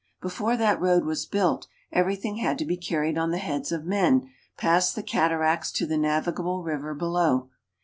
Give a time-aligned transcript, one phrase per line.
[0.19, 4.31] Before that road was built everything had to be carried on the heads of men
[4.57, 7.51] past the cataracts to the navigable river below.